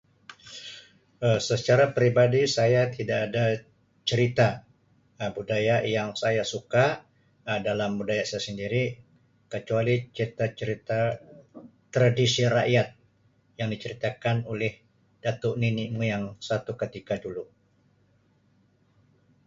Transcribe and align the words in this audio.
Um 1.27 1.37
Secara 1.51 1.85
peribadi 1.95 2.41
saya 2.57 2.81
tidak 2.97 3.19
ada 3.29 3.45
cerita 4.09 4.47
Um 5.21 5.29
budaya 5.37 5.77
yang 5.95 6.09
saya 6.21 6.41
suka 6.53 6.85
Um 7.49 7.59
dalam 7.69 7.91
budaya 8.01 8.23
saya 8.29 8.41
sendiri 8.47 8.83
kecuali 9.53 9.95
ceta-cerita 10.15 11.01
tradisi 11.93 12.41
rakyat 12.57 12.87
yang 13.61 13.69
diceritakan 13.73 14.37
oleh 14.53 14.73
datuk 15.23 15.55
nenek 15.61 15.89
moyang 15.95 16.25
suatu 16.45 16.71
ketika 16.81 17.15
dulu. 17.23 17.45